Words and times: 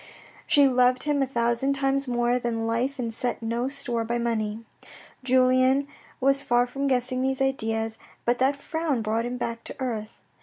She 0.47 0.67
loved 0.67 1.03
him 1.03 1.21
a 1.21 1.27
thousand 1.27 1.73
times 1.73 2.07
more 2.07 2.39
than 2.39 2.65
life 2.65 2.97
and 2.97 3.13
set 3.13 3.43
no 3.43 3.67
store 3.67 4.03
by 4.03 4.17
money. 4.17 4.65
Julien 5.23 5.87
was 6.19 6.43
lar 6.49 6.65
from 6.65 6.87
guessing 6.87 7.21
these 7.21 7.39
ideas, 7.39 7.99
but 8.25 8.39
that 8.39 8.55
frown 8.55 9.03
brought 9.03 9.25
him 9.27 9.37
back 9.37 9.63
to 9.65 9.75
earth. 9.79 10.19